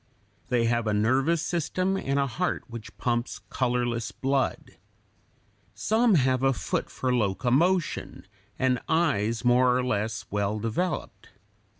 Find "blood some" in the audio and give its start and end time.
4.11-6.15